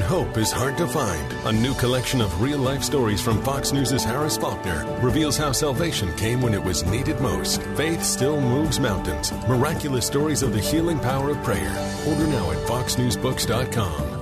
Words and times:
Hope 0.00 0.36
is 0.38 0.52
hard 0.52 0.76
to 0.78 0.86
find. 0.86 1.32
A 1.46 1.52
new 1.52 1.74
collection 1.74 2.20
of 2.20 2.40
real 2.40 2.58
life 2.58 2.82
stories 2.82 3.20
from 3.20 3.42
Fox 3.42 3.72
News' 3.72 4.04
Harris 4.04 4.36
Faulkner 4.36 4.84
reveals 5.00 5.36
how 5.36 5.52
salvation 5.52 6.14
came 6.16 6.40
when 6.40 6.54
it 6.54 6.62
was 6.62 6.84
needed 6.84 7.20
most. 7.20 7.62
Faith 7.76 8.02
still 8.02 8.40
moves 8.40 8.80
mountains. 8.80 9.32
Miraculous 9.48 10.06
stories 10.06 10.42
of 10.42 10.52
the 10.52 10.60
healing 10.60 10.98
power 10.98 11.30
of 11.30 11.42
prayer. 11.42 11.70
Order 12.06 12.26
now 12.26 12.50
at 12.50 12.58
foxnewsbooks.com. 12.66 14.17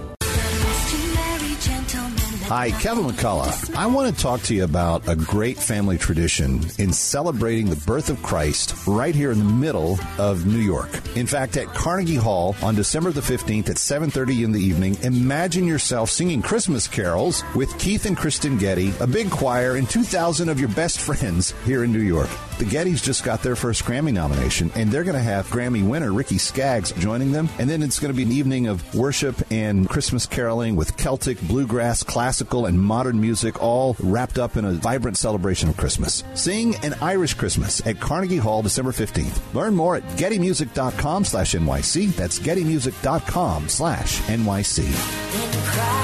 Hi, 2.49 2.71
Kevin 2.71 3.07
McCullough. 3.07 3.75
I 3.75 3.87
want 3.87 4.15
to 4.15 4.23
talk 4.23 4.41
to 4.43 4.55
you 4.55 4.63
about 4.63 5.09
a 5.09 5.17
great 5.17 5.59
family 5.59 5.99
tradition 5.99 6.65
in 6.79 6.93
celebrating 6.93 7.69
the 7.69 7.85
birth 7.85 8.09
of 8.09 8.23
Christ 8.23 8.73
right 8.87 9.17
here 9.17 9.33
in 9.33 9.39
the 9.39 9.45
middle 9.45 9.99
of 10.17 10.47
New 10.47 10.61
York. 10.61 10.89
In 11.17 11.27
fact, 11.27 11.57
at 11.57 11.67
Carnegie 11.67 12.15
Hall 12.15 12.55
on 12.63 12.77
December 12.77 13.11
the 13.11 13.21
15th 13.21 13.69
at 13.69 13.79
7:30 13.79 14.45
in 14.45 14.53
the 14.53 14.63
evening, 14.63 14.97
imagine 15.03 15.67
yourself 15.67 16.09
singing 16.09 16.41
Christmas 16.41 16.87
carols 16.87 17.43
with 17.57 17.77
Keith 17.81 18.07
and 18.07 18.17
Kristen 18.17 18.59
Getty, 18.59 18.93
a 19.01 19.09
big 19.09 19.29
choir, 19.29 19.75
and 19.75 19.91
2,000 19.91 20.49
of 20.49 20.61
your 20.61 20.69
best 20.69 21.01
friends 21.07 21.53
here 21.65 21.83
in 21.83 21.91
New 21.91 21.99
York. 21.99 22.31
The 22.59 22.65
Gettys 22.65 23.03
just 23.03 23.23
got 23.23 23.43
their 23.43 23.55
first 23.55 23.85
Grammy 23.85 24.15
nomination, 24.15 24.71
and 24.75 24.91
they're 24.91 25.05
going 25.05 25.17
to 25.17 25.21
have 25.21 25.47
Grammy 25.49 25.87
winner 25.87 26.11
Ricky 26.11 26.39
Skaggs 26.39 26.91
joining 26.93 27.31
them. 27.31 27.51
And 27.59 27.69
then 27.69 27.83
it's 27.83 27.99
going 27.99 28.11
to 28.11 28.17
be 28.17 28.23
an 28.23 28.33
evening 28.33 28.67
of 28.67 28.95
worship 28.95 29.43
and 29.51 29.87
Christmas 29.87 30.25
caroling 30.25 30.75
with 30.75 30.97
Celtic, 30.97 31.39
bluegrass, 31.43 32.03
classical, 32.37 32.67
and 32.67 32.79
modern 32.79 33.21
music, 33.21 33.63
all 33.63 33.97
wrapped 34.01 34.39
up 34.39 34.57
in 34.57 34.65
a 34.65 34.73
vibrant 34.73 35.17
celebration 35.17 35.69
of 35.69 35.77
Christmas. 35.77 36.23
Sing 36.35 36.77
an 36.85 36.95
Irish 37.01 37.35
Christmas 37.35 37.85
at 37.87 38.01
Carnegie 38.01 38.37
Hall 38.37 38.63
December 38.63 38.93
15th. 38.93 39.55
Learn 39.55 39.75
more 39.75 39.97
at 39.97 40.03
gettymusic.com 40.19 41.25
slash 41.25 41.55
NYC. 41.55 42.15
That's 42.15 42.39
gettymusic.com 42.39 43.69
slash 43.69 44.21
NYC. 44.23 45.96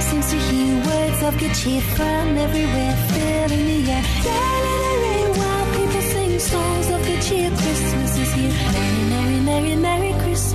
Seems 0.00 0.30
to 0.30 0.36
hear 0.36 0.74
words 0.76 1.22
of 1.22 1.38
good 1.38 1.54
cheer 1.54 1.80
from 1.80 2.36
everywhere, 2.36 2.96
filling 3.12 3.66
the 3.66 3.92
air. 3.92 4.02
Let 4.24 4.62
it 4.64 4.96
ring 5.04 5.30
while 5.38 5.49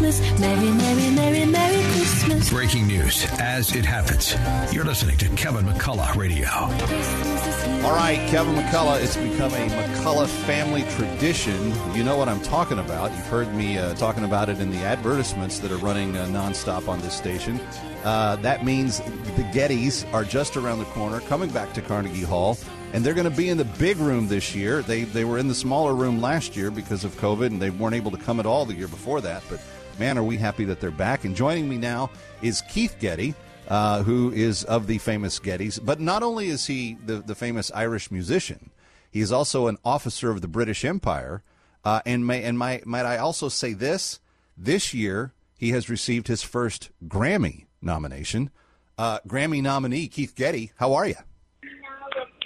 Christmas. 0.06 0.40
Merry, 0.40 0.72
merry, 0.72 1.10
merry, 1.16 1.46
merry 1.46 1.84
Christmas. 1.94 2.50
Breaking 2.52 2.86
news 2.86 3.26
as 3.40 3.76
it 3.76 3.86
happens. 3.86 4.36
You're 4.72 4.86
listening 4.86 5.18
to 5.18 5.30
Kevin 5.30 5.66
McCullough 5.66 6.16
Radio. 6.16 6.48
Christmas 6.86 7.48
is 7.48 7.64
here. 7.64 7.86
All 7.86 7.96
right, 7.96 8.20
Kevin 8.30 8.54
McCullough. 8.54 9.02
It's 9.02 9.18
become 9.18 9.52
a 9.54 9.68
McCullough 9.68 10.28
family 10.46 10.84
tradition. 10.92 11.74
You 11.96 12.04
know 12.04 12.18
what 12.18 12.30
I'm 12.30 12.42
talking 12.42 12.78
about. 12.78 13.12
You've 13.14 13.26
heard 13.26 13.52
me 13.56 13.80
uh, 13.80 13.96
talking 13.96 14.26
about 14.26 14.48
it 14.48 14.60
in 14.60 14.70
the 14.70 14.78
advertisements 14.84 15.58
that 15.60 15.72
are 15.72 15.78
running 15.78 16.16
uh, 16.16 16.26
nonstop 16.26 16.88
on 16.88 17.02
this 17.02 17.16
station. 17.16 17.60
Uh, 18.04 18.36
that 18.38 18.64
means 18.64 19.00
the 19.00 19.50
Gettys 19.54 20.06
are 20.14 20.24
just 20.24 20.56
around 20.56 20.78
the 20.78 20.86
corner, 20.86 21.20
coming 21.22 21.50
back 21.50 21.74
to 21.74 21.82
Carnegie 21.82 22.22
Hall, 22.22 22.60
and 22.94 23.04
they're 23.04 23.16
going 23.16 23.30
to 23.30 23.36
be 23.36 23.50
in 23.50 23.58
the 23.58 23.66
big 23.66 23.98
room 23.98 24.28
this 24.28 24.54
year. 24.54 24.84
They 24.84 25.04
they 25.04 25.26
were 25.26 25.40
in 25.40 25.48
the 25.48 25.56
smaller 25.56 25.96
room 25.96 26.22
last 26.22 26.56
year 26.56 26.70
because 26.70 27.04
of 27.04 27.16
COVID, 27.18 27.48
and 27.48 27.60
they 27.60 27.72
weren't 27.72 27.96
able 27.96 28.12
to 28.12 28.18
come 28.18 28.40
at 28.40 28.46
all 28.46 28.66
the 28.66 28.76
year 28.76 28.88
before 28.88 29.20
that. 29.22 29.42
But 29.50 29.60
man, 30.00 30.18
are 30.18 30.24
we 30.24 30.38
happy 30.38 30.66
that 30.66 30.80
they're 30.80 30.92
back! 30.92 31.26
And 31.26 31.36
joining 31.36 31.68
me 31.70 31.78
now 31.78 32.10
is 32.42 32.62
Keith 32.70 32.96
Getty 33.00 33.36
uh, 33.68 34.04
who 34.04 34.32
is 34.32 34.64
of 34.64 34.88
the 34.88 34.98
famous 34.98 35.40
Gettys. 35.40 35.84
But 35.84 36.00
not 36.00 36.24
only 36.24 36.48
is 36.48 36.68
he 36.68 36.98
the, 37.06 37.16
the 37.16 37.36
famous 37.36 37.72
Irish 37.74 38.12
musician, 38.12 38.72
he 39.10 39.22
is 39.22 39.32
also 39.32 39.68
an 39.68 39.78
officer 39.84 40.30
of 40.30 40.42
the 40.42 40.48
British 40.48 40.86
Empire. 40.86 41.42
Uh, 41.84 42.02
and 42.06 42.26
may, 42.26 42.44
and 42.44 42.58
my, 42.58 42.82
might 42.86 43.06
I 43.06 43.18
also 43.18 43.48
say 43.48 43.74
this? 43.74 44.20
This 44.58 44.94
year, 44.94 45.34
he 45.58 45.70
has 45.72 45.90
received 45.90 46.28
his 46.28 46.42
first 46.42 46.90
Grammy 47.08 47.66
nomination. 47.82 48.50
Uh, 48.98 49.20
Grammy 49.28 49.62
nominee 49.62 50.08
Keith 50.08 50.36
Getty, 50.36 50.72
how 50.78 50.94
are 50.94 51.08
you? 51.08 51.16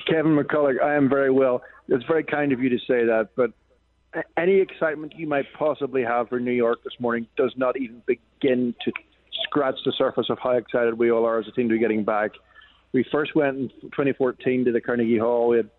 Kevin 0.07 0.35
McCullough, 0.35 0.81
I 0.81 0.95
am 0.95 1.07
very 1.07 1.29
well. 1.29 1.62
It's 1.88 2.03
very 2.06 2.24
kind 2.24 2.51
of 2.51 2.62
you 2.62 2.69
to 2.69 2.79
say 2.79 3.06
that, 3.06 3.29
but 3.35 3.51
any 4.38 4.59
excitement 4.59 5.14
you 5.16 5.28
might 5.28 5.46
possibly 5.58 6.03
have 6.03 6.30
for 6.30 6.40
New 6.40 6.52
York 6.52 6.84
this 6.84 6.94
morning 7.00 7.28
does 7.38 7.53
not 7.56 7.78
even 7.78 8.02
begin 8.06 8.74
to 8.84 8.92
scratch 9.44 9.75
the 9.86 9.94
surface 9.97 10.28
of 10.30 10.40
how 10.42 10.52
excited 10.52 10.97
we 10.97 11.12
all 11.12 11.25
are 11.25 11.40
as 11.40 11.47
a 11.47 11.52
team 11.52 11.70
to 11.70 11.75
be 11.75 11.80
getting 11.80 12.03
back. 12.03 12.31
We 12.92 13.06
first 13.12 13.36
went 13.36 13.58
in 13.58 13.69
2014 13.84 14.66
to 14.66 14.72
the 14.72 14.81
Carnegie 14.81 15.18
Hall. 15.19 15.50
We 15.50 15.58
had, 15.58 15.69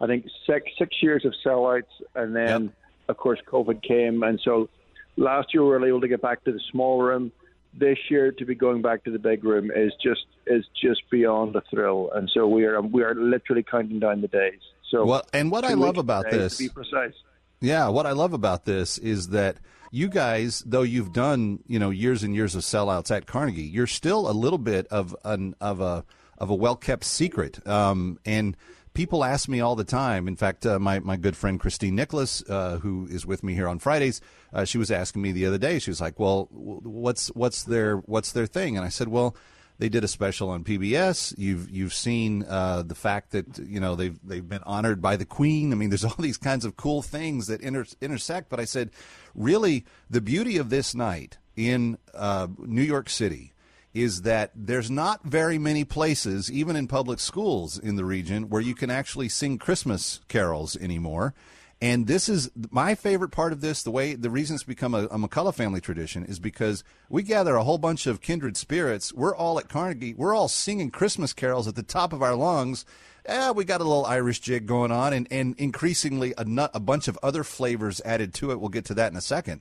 I 0.00 0.06
think, 0.06 0.26
six 0.46 0.66
six 0.78 0.96
years 1.02 1.24
of 1.24 1.34
sellouts, 1.44 1.84
and 2.14 2.36
then, 2.36 2.64
Yep. 2.64 2.72
of 3.08 3.16
course, 3.16 3.40
COVID 3.50 3.82
came, 3.82 4.22
and 4.22 4.38
so 4.44 4.68
last 5.16 5.54
year 5.54 5.62
we 5.62 5.70
were 5.70 5.86
able 5.86 6.02
to 6.02 6.08
get 6.08 6.20
back 6.20 6.44
to 6.44 6.52
the 6.52 6.60
small 6.70 7.00
room. 7.02 7.32
This 7.74 7.98
year, 8.10 8.32
to 8.32 8.44
be 8.46 8.54
going 8.54 8.82
back 8.82 9.04
to 9.04 9.10
the 9.10 9.18
big 9.18 9.44
room 9.44 9.70
is 9.74 9.92
just 10.02 10.24
is 10.46 10.64
just 10.80 11.02
beyond 11.10 11.54
a 11.56 11.62
thrill, 11.70 12.10
and 12.14 12.30
so 12.32 12.46
we 12.48 12.64
are 12.64 12.80
we 12.82 13.02
are 13.02 13.14
literally 13.14 13.62
counting 13.62 13.98
down 13.98 14.20
the 14.20 14.28
days. 14.28 14.60
So, 14.90 15.04
Well, 15.04 15.26
and 15.32 15.50
what 15.50 15.64
I 15.64 15.74
love 15.74 15.98
about 15.98 16.30
this- 16.30 16.56
to 16.56 16.64
be 16.64 16.68
precise. 16.70 17.14
Yeah, 17.60 17.88
what 17.88 18.06
I 18.06 18.12
love 18.12 18.32
about 18.32 18.64
this 18.64 18.98
is 18.98 19.28
that 19.28 19.56
you 19.90 20.08
guys, 20.08 20.62
though 20.66 20.82
you've 20.82 21.12
done 21.12 21.60
you 21.66 21.78
know 21.78 21.90
years 21.90 22.22
and 22.22 22.34
years 22.34 22.54
of 22.54 22.62
sellouts 22.62 23.14
at 23.14 23.26
Carnegie, 23.26 23.62
you're 23.62 23.86
still 23.86 24.30
a 24.30 24.32
little 24.32 24.58
bit 24.58 24.86
of 24.88 25.16
an 25.24 25.54
of 25.60 25.80
a 25.80 26.04
of 26.38 26.50
a 26.50 26.54
well 26.54 26.76
kept 26.76 27.04
secret. 27.04 27.66
Um, 27.66 28.18
and 28.24 28.56
people 28.94 29.24
ask 29.24 29.48
me 29.48 29.60
all 29.60 29.76
the 29.76 29.84
time. 29.84 30.28
In 30.28 30.36
fact, 30.36 30.66
uh, 30.66 30.78
my 30.78 31.00
my 31.00 31.16
good 31.16 31.36
friend 31.36 31.58
Christine 31.58 31.96
Nicholas, 31.96 32.42
uh, 32.48 32.78
who 32.78 33.08
is 33.10 33.26
with 33.26 33.42
me 33.42 33.54
here 33.54 33.68
on 33.68 33.78
Fridays, 33.78 34.20
uh, 34.52 34.64
she 34.64 34.78
was 34.78 34.90
asking 34.90 35.22
me 35.22 35.32
the 35.32 35.46
other 35.46 35.58
day. 35.58 35.78
She 35.78 35.90
was 35.90 36.00
like, 36.00 36.20
"Well, 36.20 36.48
what's 36.52 37.28
what's 37.28 37.64
their 37.64 37.96
what's 37.96 38.32
their 38.32 38.46
thing?" 38.46 38.76
And 38.76 38.84
I 38.84 38.90
said, 38.90 39.08
"Well." 39.08 39.36
They 39.78 39.88
did 39.88 40.02
a 40.02 40.08
special 40.08 40.50
on 40.50 40.64
PBS. 40.64 41.34
You've 41.38 41.70
you've 41.70 41.94
seen 41.94 42.44
uh, 42.48 42.82
the 42.82 42.96
fact 42.96 43.30
that 43.30 43.58
you 43.58 43.78
know 43.78 43.94
they've 43.94 44.18
they've 44.24 44.46
been 44.46 44.62
honored 44.64 45.00
by 45.00 45.16
the 45.16 45.24
Queen. 45.24 45.72
I 45.72 45.76
mean, 45.76 45.90
there's 45.90 46.04
all 46.06 46.16
these 46.18 46.36
kinds 46.36 46.64
of 46.64 46.76
cool 46.76 47.02
things 47.02 47.46
that 47.46 47.60
inter- 47.60 47.86
intersect. 48.00 48.48
But 48.48 48.60
I 48.60 48.64
said, 48.64 48.90
really, 49.34 49.84
the 50.10 50.20
beauty 50.20 50.58
of 50.58 50.70
this 50.70 50.94
night 50.94 51.38
in 51.56 51.98
uh, 52.14 52.48
New 52.58 52.82
York 52.82 53.08
City 53.08 53.52
is 53.94 54.22
that 54.22 54.50
there's 54.54 54.90
not 54.90 55.24
very 55.24 55.58
many 55.58 55.84
places, 55.84 56.50
even 56.50 56.76
in 56.76 56.86
public 56.86 57.18
schools 57.18 57.78
in 57.78 57.96
the 57.96 58.04
region, 58.04 58.48
where 58.48 58.60
you 58.60 58.74
can 58.74 58.90
actually 58.90 59.28
sing 59.28 59.58
Christmas 59.58 60.20
carols 60.28 60.76
anymore. 60.76 61.34
And 61.80 62.08
this 62.08 62.28
is 62.28 62.50
my 62.70 62.96
favorite 62.96 63.30
part 63.30 63.52
of 63.52 63.60
this. 63.60 63.82
The 63.82 63.92
way 63.92 64.14
the 64.14 64.30
reason 64.30 64.54
it's 64.54 64.64
become 64.64 64.94
a, 64.94 65.04
a 65.04 65.18
McCullough 65.18 65.54
family 65.54 65.80
tradition 65.80 66.24
is 66.24 66.40
because 66.40 66.82
we 67.08 67.22
gather 67.22 67.54
a 67.54 67.62
whole 67.62 67.78
bunch 67.78 68.06
of 68.06 68.20
kindred 68.20 68.56
spirits. 68.56 69.12
We're 69.12 69.34
all 69.34 69.60
at 69.60 69.68
Carnegie. 69.68 70.14
We're 70.14 70.34
all 70.34 70.48
singing 70.48 70.90
Christmas 70.90 71.32
carols 71.32 71.68
at 71.68 71.76
the 71.76 71.84
top 71.84 72.12
of 72.12 72.22
our 72.22 72.34
lungs. 72.34 72.84
Eh, 73.26 73.50
we 73.50 73.64
got 73.64 73.80
a 73.80 73.84
little 73.84 74.06
Irish 74.06 74.40
jig 74.40 74.66
going 74.66 74.90
on, 74.90 75.12
and, 75.12 75.28
and 75.30 75.54
increasingly 75.58 76.34
a, 76.36 76.44
nut, 76.44 76.70
a 76.74 76.80
bunch 76.80 77.06
of 77.08 77.18
other 77.22 77.44
flavors 77.44 78.00
added 78.04 78.34
to 78.34 78.50
it. 78.50 78.58
We'll 78.58 78.70
get 78.70 78.86
to 78.86 78.94
that 78.94 79.12
in 79.12 79.18
a 79.18 79.22
second. 79.22 79.60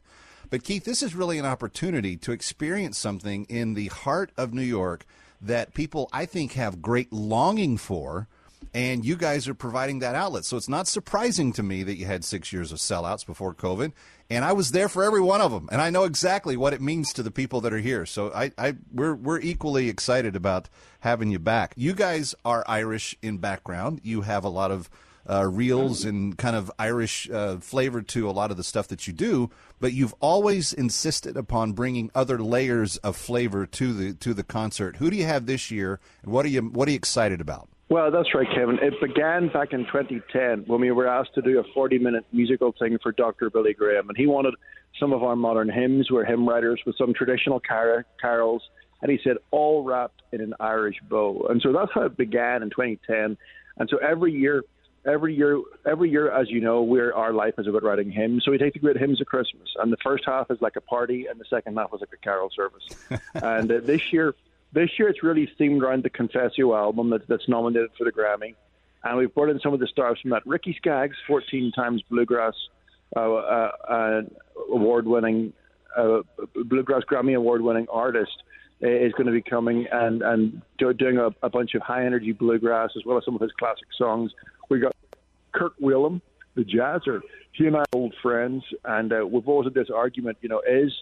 But 0.49 0.63
Keith, 0.63 0.85
this 0.85 1.03
is 1.03 1.13
really 1.13 1.37
an 1.37 1.45
opportunity 1.45 2.15
to 2.17 2.31
experience 2.31 2.97
something 2.97 3.45
in 3.49 3.73
the 3.73 3.87
heart 3.87 4.31
of 4.37 4.53
New 4.53 4.61
York 4.61 5.05
that 5.41 5.73
people, 5.73 6.09
I 6.13 6.25
think, 6.25 6.53
have 6.53 6.81
great 6.81 7.11
longing 7.11 7.77
for 7.77 8.27
and 8.77 9.03
you 9.03 9.15
guys 9.15 9.47
are 9.47 9.55
providing 9.55 9.97
that 9.99 10.13
outlet. 10.13 10.45
So 10.45 10.55
it's 10.55 10.69
not 10.69 10.87
surprising 10.87 11.51
to 11.53 11.63
me 11.63 11.81
that 11.81 11.97
you 11.97 12.05
had 12.05 12.23
six 12.23 12.53
years 12.53 12.71
of 12.71 12.77
sellouts 12.77 13.25
before 13.25 13.55
COVID, 13.55 13.91
and 14.29 14.45
I 14.45 14.53
was 14.53 14.69
there 14.69 14.87
for 14.87 15.03
every 15.03 15.19
one 15.19 15.41
of 15.41 15.51
them, 15.51 15.67
and 15.71 15.81
I 15.81 15.89
know 15.89 16.03
exactly 16.03 16.55
what 16.55 16.73
it 16.73 16.81
means 16.81 17.11
to 17.13 17.23
the 17.23 17.31
people 17.31 17.59
that 17.61 17.73
are 17.73 17.79
here. 17.79 18.05
So 18.05 18.31
I, 18.35 18.51
I 18.55 18.75
we're 18.93 19.15
we're 19.15 19.39
equally 19.39 19.89
excited 19.89 20.35
about 20.35 20.69
having 20.99 21.31
you 21.31 21.39
back. 21.39 21.73
You 21.75 21.93
guys 21.93 22.35
are 22.45 22.63
Irish 22.67 23.17
in 23.23 23.39
background. 23.39 23.99
You 24.03 24.21
have 24.21 24.43
a 24.43 24.49
lot 24.49 24.69
of 24.69 24.91
uh, 25.27 25.47
reels 25.47 26.05
and 26.05 26.37
kind 26.37 26.55
of 26.55 26.71
Irish 26.77 27.27
uh, 27.31 27.57
flavor 27.57 28.03
to 28.03 28.29
a 28.29 28.31
lot 28.31 28.51
of 28.51 28.57
the 28.57 28.63
stuff 28.63 28.89
that 28.89 29.07
you 29.07 29.13
do, 29.13 29.49
but 29.79 29.91
you've 29.91 30.13
always 30.19 30.71
insisted 30.71 31.35
upon 31.35 31.71
bringing 31.71 32.11
other 32.13 32.37
layers 32.37 32.97
of 32.97 33.17
flavor 33.17 33.65
to 33.65 33.91
the 33.91 34.13
to 34.13 34.35
the 34.35 34.43
concert. 34.43 34.97
Who 34.97 35.09
do 35.09 35.17
you 35.17 35.25
have 35.25 35.47
this 35.47 35.71
year, 35.71 35.99
and 36.21 36.31
what 36.31 36.45
are 36.45 36.49
you 36.49 36.61
what 36.61 36.87
are 36.87 36.91
you 36.91 36.97
excited 36.97 37.41
about? 37.41 37.69
Well, 37.89 38.11
that's 38.11 38.33
right, 38.35 38.47
Kevin. 38.53 38.79
It 38.81 38.99
began 38.99 39.47
back 39.47 39.71
in 39.71 39.85
2010 39.85 40.63
when 40.67 40.81
we 40.81 40.91
were 40.91 41.07
asked 41.07 41.33
to 41.35 41.41
do 41.41 41.59
a 41.59 41.63
40 41.73 41.99
minute 41.99 42.25
musical 42.33 42.73
thing 42.77 42.97
for 43.01 43.13
Dr. 43.13 43.49
Billy 43.49 43.73
Graham. 43.73 44.09
And 44.09 44.17
he 44.17 44.27
wanted 44.27 44.55
some 44.99 45.13
of 45.13 45.23
our 45.23 45.35
modern 45.35 45.69
hymns, 45.69 46.11
we're 46.11 46.25
hymn 46.25 46.47
writers, 46.47 46.81
with 46.85 46.97
some 46.97 47.13
traditional 47.13 47.61
car- 47.61 48.05
carols. 48.19 48.61
And 49.01 49.11
he 49.11 49.19
said, 49.23 49.37
all 49.51 49.83
wrapped 49.83 50.23
in 50.33 50.41
an 50.41 50.53
Irish 50.59 50.97
bow. 51.07 51.47
And 51.49 51.61
so 51.61 51.71
that's 51.71 51.91
how 51.93 52.01
it 52.01 52.17
began 52.17 52.61
in 52.61 52.69
2010. 52.71 53.37
And 53.77 53.89
so 53.89 53.97
every 53.97 54.33
year 54.33 54.63
every 55.07 55.33
year, 55.33 55.61
every 55.85 56.09
year, 56.09 56.29
as 56.29 56.49
you 56.49 56.59
know, 56.59 56.83
we're 56.83 57.13
our 57.13 57.31
life 57.31 57.53
is 57.57 57.67
about 57.67 57.83
writing 57.83 58.11
hymns. 58.11 58.43
So 58.43 58.51
we 58.51 58.57
take 58.57 58.73
the 58.73 58.79
great 58.79 58.97
hymns 58.97 59.21
of 59.21 59.27
Christmas, 59.27 59.69
and 59.79 59.91
the 59.91 59.97
first 60.03 60.25
half 60.25 60.51
is 60.51 60.61
like 60.61 60.75
a 60.75 60.81
party, 60.81 61.27
and 61.27 61.39
the 61.39 61.45
second 61.49 61.77
half 61.77 61.93
is 61.93 62.01
like 62.01 62.13
a 62.13 62.17
carol 62.17 62.49
service. 62.53 62.83
and 63.35 63.71
uh, 63.71 63.79
this 63.81 64.11
year, 64.11 64.35
this 64.77 64.91
year 64.99 65.09
it's 65.09 65.23
really 65.23 65.49
themed 65.59 65.81
around 65.81 66.03
the 66.03 66.09
Confessio 66.09 66.77
album 66.77 67.09
that, 67.09 67.27
that's 67.27 67.47
nominated 67.47 67.89
for 67.97 68.03
the 68.03 68.11
Grammy, 68.11 68.53
and 69.03 69.17
we've 69.17 69.33
brought 69.33 69.49
in 69.49 69.59
some 69.59 69.73
of 69.73 69.79
the 69.79 69.87
stars 69.87 70.19
from 70.21 70.31
that. 70.31 70.45
Ricky 70.45 70.75
Skaggs, 70.77 71.15
14 71.27 71.71
times 71.71 72.03
bluegrass 72.09 72.53
uh, 73.15 73.19
uh, 73.19 73.71
uh, 73.89 74.21
award-winning 74.71 75.53
uh, 75.97 76.19
bluegrass 76.65 77.01
Grammy 77.09 77.35
award-winning 77.35 77.87
artist 77.91 78.43
uh, 78.83 78.87
is 78.87 79.11
going 79.13 79.25
to 79.25 79.31
be 79.31 79.41
coming 79.41 79.87
and 79.91 80.21
and 80.21 80.61
do, 80.77 80.93
doing 80.93 81.17
a, 81.17 81.29
a 81.41 81.49
bunch 81.49 81.73
of 81.73 81.81
high 81.81 82.05
energy 82.05 82.31
bluegrass 82.31 82.91
as 82.95 83.03
well 83.05 83.17
as 83.17 83.25
some 83.25 83.35
of 83.35 83.41
his 83.41 83.51
classic 83.57 83.87
songs. 83.97 84.31
We've 84.69 84.81
got 84.81 84.95
Kirk 85.53 85.73
Whalum, 85.81 86.21
the 86.55 86.63
jazzer. 86.63 87.21
He 87.53 87.65
and 87.65 87.75
I 87.75 87.79
are 87.79 87.85
old 87.93 88.13
friends, 88.21 88.63
and 88.85 89.11
uh, 89.11 89.25
we've 89.25 89.47
always 89.47 89.65
had 89.65 89.73
this 89.73 89.89
argument. 89.89 90.37
You 90.41 90.49
know, 90.49 90.61
is 90.69 90.93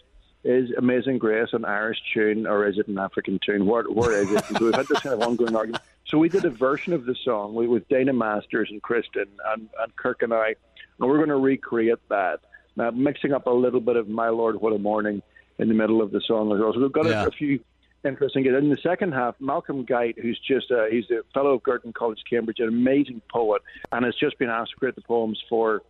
is 0.46 0.70
Amazing 0.78 1.18
Grace 1.18 1.48
an 1.52 1.64
Irish 1.64 1.98
tune 2.14 2.46
or 2.46 2.66
is 2.68 2.78
it 2.78 2.86
an 2.88 2.98
African 2.98 3.38
tune? 3.44 3.66
Where, 3.66 3.82
where 3.84 4.12
is 4.12 4.30
it? 4.30 4.44
so 4.44 4.64
we've 4.64 4.74
had 4.74 4.86
this 4.86 5.00
kind 5.00 5.12
of 5.14 5.20
ongoing 5.26 5.56
argument. 5.56 5.82
So 6.06 6.18
we 6.18 6.28
did 6.28 6.44
a 6.44 6.50
version 6.50 6.92
of 6.92 7.04
the 7.04 7.16
song 7.24 7.54
with, 7.54 7.88
Dana 7.88 8.12
Masters 8.12 8.68
and 8.70 8.80
Kristen 8.80 9.26
and, 9.46 9.68
and 9.80 9.96
Kirk 9.96 10.22
and 10.22 10.32
I, 10.32 10.54
and 11.00 11.08
we're 11.08 11.16
going 11.16 11.30
to 11.30 11.36
recreate 11.36 11.98
that. 12.10 12.40
Now, 12.76 12.90
mixing 12.92 13.32
up 13.32 13.46
a 13.46 13.50
little 13.50 13.80
bit 13.80 13.96
of 13.96 14.08
My 14.08 14.28
Lord, 14.28 14.60
What 14.60 14.72
a 14.72 14.78
Morning 14.78 15.20
in 15.58 15.68
the 15.68 15.74
middle 15.74 16.00
of 16.00 16.12
the 16.12 16.20
song 16.20 16.52
as 16.52 16.60
well. 16.60 16.72
So 16.74 16.80
we've 16.80 16.92
got 16.92 17.06
Yeah. 17.06 17.24
a, 17.24 17.28
a 17.28 17.30
few 17.32 17.58
interesting 18.04 18.44
guests. 18.44 18.58
In 18.58 18.68
the 18.70 18.76
second 18.76 19.12
half, 19.14 19.34
Malcolm 19.40 19.84
Guite, 19.84 20.16
who's 20.20 20.38
just 20.38 20.70
uh, 20.70 20.84
he's 20.84 21.10
a 21.10 21.22
fellow 21.34 21.54
of 21.54 21.62
Girton 21.64 21.92
College, 21.92 22.20
Cambridge, 22.30 22.60
an 22.60 22.68
amazing 22.68 23.20
poet, 23.32 23.62
and 23.90 24.04
has 24.04 24.14
just 24.14 24.38
been 24.38 24.50
asked 24.50 24.70
to 24.72 24.76
create 24.76 24.94
the 24.94 25.02
poems 25.02 25.42
for 25.48 25.82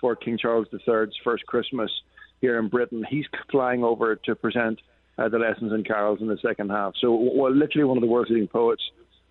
for 0.00 0.14
King 0.14 0.38
Charles 0.38 0.66
III's 0.72 1.14
first 1.24 1.46
Christmas 1.46 1.90
here 2.44 2.58
in 2.58 2.68
Britain. 2.68 3.06
He's 3.08 3.24
flying 3.50 3.82
over 3.82 4.16
to 4.16 4.34
present 4.34 4.78
uh, 5.16 5.30
the 5.30 5.38
lessons 5.38 5.72
and 5.72 5.86
carols 5.86 6.20
in 6.20 6.28
the 6.28 6.36
second 6.46 6.68
half. 6.70 6.92
So, 7.00 7.14
well, 7.14 7.50
literally 7.50 7.84
one 7.84 7.96
of 7.96 8.02
the 8.02 8.06
world's 8.06 8.30
leading 8.30 8.48
poets 8.48 8.82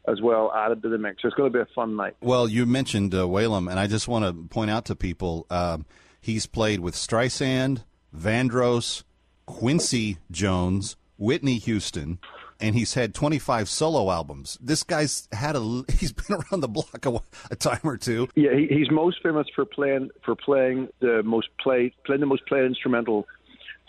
as 0.07 0.19
well 0.19 0.51
added 0.51 0.81
to 0.81 0.89
the 0.89 0.97
mix. 0.97 1.21
So 1.21 1.27
it's 1.27 1.37
going 1.37 1.51
to 1.51 1.55
be 1.55 1.61
a 1.61 1.73
fun 1.75 1.95
night. 1.95 2.15
Well, 2.21 2.47
you 2.47 2.65
mentioned 2.65 3.13
uh, 3.13 3.27
and 3.67 3.79
I 3.79 3.85
just 3.85 4.07
want 4.07 4.25
to 4.25 4.33
point 4.49 4.71
out 4.71 4.85
to 4.85 4.95
people 4.95 5.45
um, 5.51 5.85
he's 6.19 6.47
played 6.47 6.79
with 6.79 6.95
Streisand, 6.95 7.83
Vandross, 8.17 9.03
Quincy 9.45 10.17
Jones, 10.31 10.95
Whitney 11.17 11.59
Houston, 11.59 12.17
and 12.63 12.73
he's 12.75 12.93
had 12.93 13.13
25 13.13 13.67
solo 13.69 14.09
albums. 14.09 14.57
This 14.61 14.83
guy's 14.83 15.27
had 15.31 15.55
a 15.55 15.59
he's 15.99 16.11
been 16.13 16.37
around 16.37 16.61
the 16.61 16.67
block 16.67 17.05
a, 17.05 17.21
a 17.51 17.55
time 17.55 17.81
or 17.83 17.97
two. 17.97 18.27
Yeah, 18.35 18.55
he, 18.55 18.67
he's 18.67 18.89
most 18.89 19.21
famous 19.21 19.47
for 19.53 19.65
playing 19.65 20.09
for 20.23 20.35
playing 20.35 20.87
the 20.99 21.21
most 21.23 21.49
played 21.61 21.93
playing 22.05 22.21
the 22.21 22.27
most 22.27 22.45
played 22.47 22.65
instrumental 22.65 23.27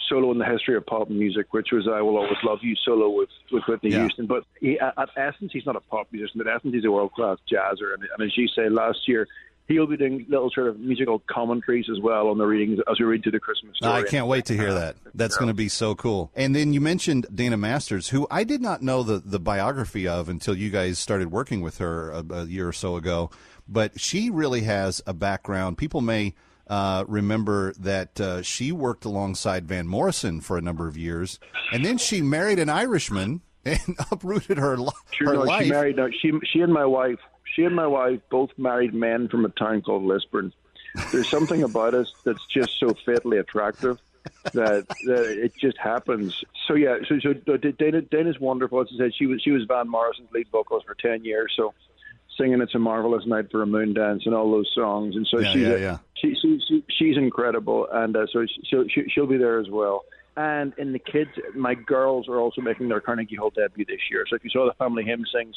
solo 0.09 0.31
in 0.33 0.39
the 0.39 0.45
history 0.45 0.77
of 0.77 0.85
pop 0.85 1.09
music, 1.09 1.55
which 1.55 1.69
was 1.73 1.89
"I 1.89 2.03
Will 2.03 2.17
Always 2.17 2.37
Love 2.43 2.59
You" 2.63 2.75
solo 2.85 3.09
with 3.09 3.31
with 3.53 3.63
Whitney 3.69 3.91
Yeah. 3.91 4.01
Houston. 4.01 4.27
But 4.27 4.45
he, 4.61 4.79
at, 4.79 4.93
at 4.99 5.09
essence, 5.17 5.53
he's 5.53 5.65
not 5.65 5.77
a 5.77 5.81
pop 5.81 6.09
musician. 6.13 6.41
At 6.43 6.49
essence, 6.49 6.75
he's 6.75 6.85
a 6.85 6.91
world 6.91 7.13
class 7.13 7.39
jazzer. 7.51 7.95
And, 7.95 8.03
and 8.19 8.23
as 8.27 8.37
you 8.37 8.49
say, 8.49 8.69
last 8.69 9.09
year 9.09 9.27
he'll 9.67 9.87
be 9.87 9.97
doing 9.97 10.27
little 10.29 10.51
sort 10.51 10.69
of 10.69 10.79
musical 10.79 11.23
commentaries 11.31 11.87
as 11.91 11.99
well 12.01 12.29
on 12.29 12.39
the 12.39 12.45
readings 12.45 12.79
as 12.91 12.99
we 13.01 13.07
read 13.07 13.23
through 13.23 13.33
the 13.33 13.41
Christmas 13.41 13.77
story. 13.77 13.93
I 13.93 14.03
can't 14.03 14.27
wait 14.27 14.45
to 14.47 14.55
hear 14.55 14.75
that. 14.75 14.97
That's 15.15 15.37
going 15.37 15.49
to 15.49 15.55
be 15.55 15.69
so 15.69 15.95
cool. 15.95 16.31
And 16.35 16.55
then 16.55 16.73
you 16.73 16.81
mentioned 16.81 17.27
Dana 17.35 17.57
Masters, 17.57 18.09
who 18.11 18.27
I 18.31 18.45
did 18.45 18.61
not 18.61 18.83
know 18.83 19.03
the, 19.03 19.19
the 19.19 19.41
biography 19.41 20.07
of 20.07 20.29
until 20.29 20.57
you 20.57 20.71
guys 20.71 20.99
started 20.99 21.31
working 21.31 21.61
with 21.63 21.79
her 21.79 22.11
a, 22.11 22.25
a 22.31 22.45
year 22.45 22.69
or 22.69 22.73
so 22.73 22.97
ago. 22.97 23.31
But 23.67 23.99
she 23.99 24.29
really 24.29 24.63
has 24.63 25.01
a 25.07 25.15
background. 25.15 25.79
People 25.79 26.03
may 26.03 26.35
uh, 26.67 27.05
remember 27.09 27.73
that 27.79 28.21
uh, 28.21 28.43
she 28.43 28.71
worked 28.73 29.05
alongside 29.07 29.67
Van 29.67 29.87
Morrison 29.87 30.41
for 30.43 30.59
a 30.59 30.61
number 30.63 30.87
of 30.89 30.97
years, 30.99 31.39
and 31.73 31.85
then 31.85 31.97
she 31.99 32.21
married 32.23 32.59
an 32.59 32.69
Irishman 32.69 33.41
and 33.65 33.97
uprooted 34.11 34.59
her, 34.59 34.77
li- 34.77 34.91
Sure, 35.13 35.33
no, 35.35 35.41
life. 35.43 35.65
she 35.65 35.71
married. 35.71 35.97
No, 35.97 36.11
she 36.11 36.33
she 36.53 36.61
and 36.61 36.73
my 36.73 36.85
wife. 36.85 37.19
She 37.45 37.63
and 37.63 37.75
my 37.75 37.87
wife 37.87 38.21
both 38.31 38.51
married 38.57 38.95
men 38.95 39.29
from 39.29 39.45
a 39.45 39.49
town 39.51 39.83
called 39.83 40.03
Lisburn. 40.03 40.53
There's 41.13 41.31
something 41.31 41.63
about 41.63 41.95
us 41.95 42.09
that's 42.25 42.45
just 42.53 42.73
so 42.81 42.95
fatally 43.05 43.39
attractive 43.39 43.99
that, 44.53 44.87
that 45.05 45.25
it 45.45 45.53
just 45.61 45.79
happens. 45.79 46.35
So 46.67 46.75
yeah, 46.75 46.99
so 47.09 47.19
so 47.21 47.35
Dana 47.57 48.01
Dana's 48.03 48.41
wonderful. 48.41 48.81
As 48.81 48.89
I 48.95 48.99
said, 48.99 49.13
she 49.17 49.27
was 49.27 49.43
she 49.43 49.51
was 49.51 49.65
Van 49.69 49.89
Morrison's 49.89 50.31
lead 50.33 50.49
vocalist 50.51 50.87
for 50.87 50.95
ten 50.95 51.25
years. 51.25 51.53
So 51.57 51.75
singing 52.39 52.61
"It's 52.61 52.75
a 52.75 52.79
Marvelous 52.79 53.27
Night 53.27 53.51
for 53.51 53.63
a 53.63 53.67
Moondance" 53.67 54.23
and 54.25 54.35
all 54.35 54.51
those 54.51 54.71
songs, 54.75 55.17
and 55.17 55.27
so 55.27 55.41
Yeah, 55.41 55.53
she's 55.53 55.63
yeah, 55.63 55.77
yeah. 55.77 55.99
she, 56.15 56.35
she, 56.41 56.61
she 56.67 56.85
she's 56.89 57.17
incredible, 57.17 57.89
and 57.93 58.17
uh, 58.17 58.27
so 58.33 58.47
she'll 58.65 58.89
she, 58.89 59.05
she'll 59.09 59.27
be 59.27 59.37
there 59.37 59.59
as 59.59 59.69
well. 59.69 60.05
And 60.37 60.73
in 60.79 60.93
the 60.93 60.99
kids, 60.99 61.31
my 61.55 61.75
girls 61.75 62.29
are 62.29 62.41
also 62.41 62.61
making 62.61 62.89
their 62.89 63.01
Carnegie 63.01 63.37
Hall 63.37 63.51
debut 63.51 63.85
this 63.85 64.01
year. 64.11 64.25
So 64.29 64.35
if 64.35 64.43
you 64.43 64.51
saw 64.51 64.67
the 64.67 64.75
family 64.75 65.05
hymn 65.05 65.25
sings, 65.33 65.55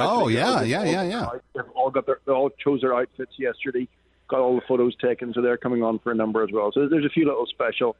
Oh, 0.00 0.28
yeah, 0.28 0.62
yeah, 0.62 0.84
yeah, 0.84 1.02
yeah. 1.02 1.28
They've 1.54 1.64
all 1.74 1.90
got 1.90 2.06
their, 2.06 2.20
they 2.26 2.32
all 2.32 2.50
chose 2.50 2.80
their 2.80 2.94
outfits 2.94 3.32
yesterday, 3.38 3.88
got 4.28 4.40
all 4.40 4.54
the 4.54 4.62
photos 4.66 4.94
taken, 4.96 5.32
so 5.32 5.42
they're 5.42 5.56
coming 5.56 5.82
on 5.82 5.98
for 5.98 6.12
a 6.12 6.14
number 6.14 6.42
as 6.42 6.50
well. 6.52 6.70
So 6.72 6.88
there's 6.88 7.04
a 7.04 7.10
few 7.10 7.26
little 7.26 7.46
special 7.46 7.96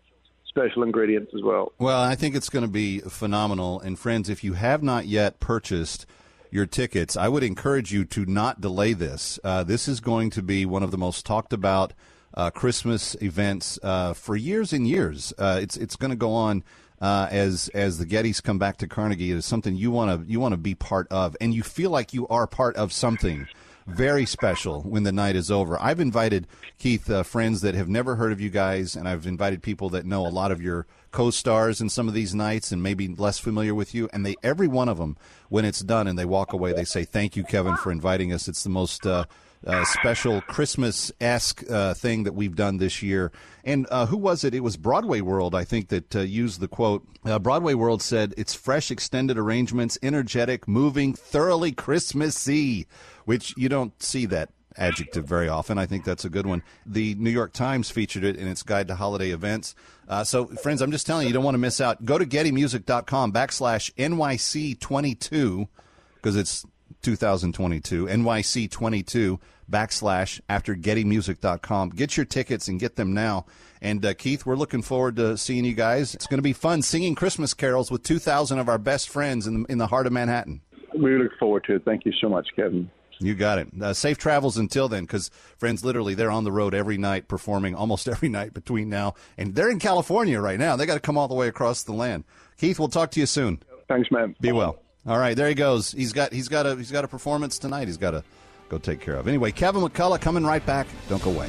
special 0.47 0.83
ingredients 0.83 1.33
as 1.35 1.43
well. 1.43 1.73
Well, 1.79 2.01
I 2.01 2.15
think 2.15 2.35
it's 2.35 2.49
going 2.49 2.65
to 2.65 2.71
be 2.71 3.01
phenomenal. 3.01 3.81
And 3.81 3.99
friends, 3.99 4.29
if 4.29 4.43
you 4.43 4.55
have 4.55 4.83
not 4.83 5.07
yet 5.07 5.41
purchased 5.41 6.07
your 6.51 6.67
tickets, 6.67 7.17
I 7.17 7.29
would 7.29 7.43
encourage 7.43 7.93
you 7.93 8.05
to 8.07 8.25
not 8.25 8.61
delay 8.61 8.95
this. 8.95 9.39
Uh, 9.45 9.63
this 9.63 9.87
is 9.87 10.01
going 10.01 10.31
to 10.31 10.43
be 10.43 10.65
one 10.65 10.83
of 10.83 10.91
the 10.91 10.99
most 10.99 11.27
talked 11.27 11.53
about 11.53 11.93
uh, 12.35 12.51
Christmas 12.51 13.15
events 13.21 13.79
uh, 13.83 14.15
for 14.15 14.37
years 14.37 14.73
and 14.73 14.89
years. 14.89 15.33
Uh, 15.39 15.59
it's 15.63 15.77
it's 15.77 15.97
going 15.97 16.11
to 16.11 16.17
go 16.17 16.33
on. 16.33 16.65
Uh, 17.01 17.29
as 17.31 17.69
as 17.75 17.99
the 17.99 18.07
Gettys 18.07 18.43
come 18.43 18.59
back 18.59 18.79
to 18.79 18.89
Carnegie, 18.89 19.31
it 19.31 19.37
is 19.37 19.47
something 19.47 19.77
you 19.77 19.91
want 19.91 20.21
to 20.25 20.31
you 20.31 20.41
want 20.41 20.53
to 20.53 20.59
be 20.59 20.75
part 20.75 21.07
of, 21.11 21.37
and 21.41 21.55
you 21.55 21.63
feel 21.63 21.91
like 21.91 22.13
you 22.13 22.27
are 22.29 22.47
part 22.47 22.75
of 22.77 22.93
something 22.93 23.47
very 23.87 24.27
special 24.27 24.83
when 24.83 25.03
the 25.03 25.13
night 25.13 25.35
is 25.35 25.51
over. 25.51 25.81
I've 25.81 26.01
invited 26.01 26.47
Keith 26.79 27.09
uh, 27.09 27.23
friends 27.23 27.63
that 27.63 27.75
have 27.75 27.89
never 27.89 28.17
heard 28.17 28.33
of 28.33 28.41
you 28.41 28.51
guys, 28.51 28.95
and 28.95 29.09
I've 29.09 29.27
invited 29.27 29.63
people 29.63 29.89
that 29.91 30.05
know 30.05 30.27
a 30.27 30.29
lot 30.29 30.53
of 30.53 30.61
your 30.61 30.87
co-stars 31.11 31.81
in 31.81 31.89
some 31.89 32.07
of 32.07 32.15
these 32.15 32.35
nights 32.35 32.71
and 32.71 32.83
maybe 32.83 33.09
less 33.09 33.39
familiar 33.39 33.75
with 33.75 33.95
you. 33.95 34.11
And 34.13 34.27
they 34.27 34.35
every 34.43 34.69
one 34.69 34.89
of 34.89 34.99
them, 34.99 35.17
when 35.49 35.65
it's 35.65 35.81
done 35.81 36.07
and 36.07 36.19
they 36.19 36.27
walk 36.27 36.53
away, 36.53 36.73
they 36.73 36.85
say, 36.85 37.05
"Thank 37.05 37.37
you, 37.37 37.45
Kevin, 37.45 37.77
for 37.77 37.91
inviting 37.91 38.33
us. 38.33 38.49
It's 38.49 38.63
the 38.63 38.71
most." 38.71 39.07
Uh, 39.07 39.25
uh, 39.67 39.85
special 39.85 40.41
Christmas 40.43 41.13
esque 41.21 41.69
uh, 41.71 41.95
thing 41.95 42.25
that 42.25 42.35
we've 42.35 42.57
done 42.57 42.79
this 42.79 43.03
year. 43.03 43.33
And 43.65 43.87
uh, 43.91 44.07
who 44.07 44.17
was 44.17 44.45
it? 44.45 44.55
It 44.55 44.61
was 44.61 44.77
Broadway 44.77 45.21
World, 45.21 45.55
I 45.55 45.65
think, 45.65 45.89
that 45.89 46.17
uh, 46.17 46.21
used 46.21 46.61
the 46.61 46.69
quote. 46.69 47.07
Uh, 47.25 47.39
Broadway 47.39 47.75
World 47.75 48.03
said, 48.03 48.35
It's 48.37 48.55
fresh, 48.55 48.91
extended 48.91 49.37
arrangements, 49.37 49.99
energetic, 50.03 50.67
moving, 50.67 51.13
thoroughly 51.13 51.73
Christmassy, 51.73 52.87
which 53.25 53.55
you 53.57 53.69
don't 53.69 54.01
see 54.03 54.27
that 54.27 54.51
adjective 54.79 55.27
very 55.27 55.49
often. 55.49 55.77
I 55.77 55.87
think 55.87 56.05
that's 56.05 56.25
a 56.25 56.31
good 56.31 56.47
one. 56.47 56.63
The 56.87 57.15
New 57.17 57.31
York 57.31 57.53
Times 57.53 57.91
featured 57.91 58.25
it 58.25 58.37
in 58.37 58.47
its 58.49 58.63
guide 58.63 58.89
to 58.89 58.95
holiday 58.95 59.31
events. 59.31 59.75
Uh, 60.09 60.25
so, 60.25 60.47
friends, 60.47 60.81
I'm 60.81 60.93
just 60.93 61.07
telling 61.07 61.25
you, 61.25 61.29
you 61.29 61.35
don't 61.35 61.45
want 61.45 61.55
to 61.55 61.59
miss 61.59 61.81
out. 61.81 62.05
Go 62.05 62.17
to 62.17 62.25
gettymusic.com 62.25 63.33
backslash 63.33 63.93
NYC22 63.95 65.69
because 66.15 66.37
it's 66.37 66.65
2022 67.03 68.07
NYC22 68.07 69.41
backslash 69.71 70.41
after 70.49 70.75
gettymusic.com. 70.75 71.91
Get 71.91 72.17
your 72.17 72.27
tickets 72.27 72.69
and 72.69 72.81
get 72.81 72.97
them 72.97 73.15
now. 73.15 73.47
And 73.81 74.05
uh, 74.05 74.15
Keith, 74.15 74.45
we're 74.45 74.57
looking 74.57 74.83
forward 74.83 75.17
to 75.17 75.37
seeing 75.37 75.65
you 75.65 75.75
guys. 75.75 76.15
It's 76.15 76.27
going 76.27 76.39
to 76.39 76.43
be 76.43 76.53
fun 76.53 76.83
singing 76.83 77.15
Christmas 77.15 77.55
carols 77.55 77.91
with 77.91 78.03
2,000 78.03 78.59
of 78.59 78.69
our 78.69 78.79
best 78.79 79.09
friends 79.09 79.47
in 79.47 79.63
the, 79.63 79.73
in 79.73 79.79
the 79.79 79.87
heart 79.87 80.07
of 80.07 80.13
Manhattan. 80.13 80.63
We 80.99 81.17
look 81.17 81.33
forward 81.39 81.65
to 81.65 81.77
it. 81.77 81.85
Thank 81.85 82.05
you 82.05 82.13
so 82.21 82.29
much, 82.29 82.49
Kevin. 82.57 82.91
You 83.21 83.35
got 83.35 83.59
it. 83.59 83.69
Uh, 83.81 83.93
safe 83.95 84.17
travels 84.17 84.57
until 84.57 84.89
then, 84.89 85.05
because 85.05 85.31
friends, 85.57 85.85
literally, 85.85 86.15
they're 86.15 86.31
on 86.31 86.45
the 86.45 86.53
road 86.53 86.73
every 86.73 86.99
night, 86.99 87.29
performing 87.29 87.75
almost 87.75 88.09
every 88.09 88.29
night 88.29 88.55
between 88.55 88.89
now 88.89 89.15
and 89.37 89.55
they're 89.55 89.71
in 89.71 89.79
California 89.79 90.41
right 90.41 90.59
now. 90.59 90.77
They 90.77 90.87
got 90.87 90.95
to 90.95 91.01
come 91.01 91.19
all 91.19 91.29
the 91.29 91.35
way 91.35 91.49
across 91.49 91.83
the 91.83 91.93
land. 91.93 92.25
Keith, 92.57 92.79
we'll 92.79 92.89
talk 92.89 93.11
to 93.13 93.21
you 93.21 93.27
soon. 93.27 93.63
Thanks, 93.89 94.11
man. 94.11 94.35
Be 94.41 94.53
well. 94.53 94.79
All 95.09 95.19
right, 95.19 95.35
there 95.35 95.49
he 95.49 95.55
goes. 95.55 95.91
He's 95.93 96.13
got 96.13 96.35
he's 96.35 96.49
got 96.49 96.67
a 96.67 96.77
he's 96.77 96.91
got 96.91 97.03
a 97.03 97.09
performance 97.09 97.59
tonight. 97.59 97.89
He's 97.89 97.97
got 97.97 98.11
to 98.11 98.23
go 98.69 98.77
take 98.77 99.01
care 99.01 99.15
of. 99.15 99.27
Anyway, 99.27 99.53
Kevin 99.53 99.81
McCullough 99.81 100.21
coming 100.21 100.45
right 100.45 100.65
back. 100.67 100.87
Don't 101.09 101.23
go 101.23 101.31
away. 101.31 101.49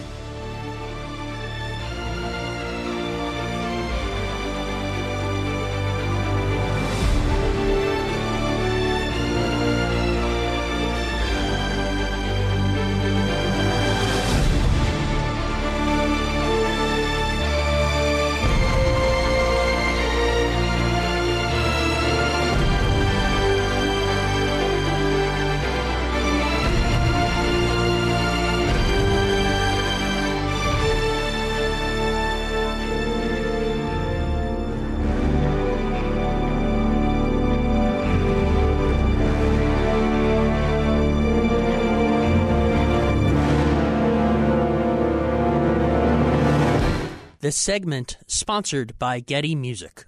This 47.49 47.57
segment 47.57 48.17
sponsored 48.27 48.93
by 48.99 49.21
Getty 49.21 49.55
Music. 49.55 50.05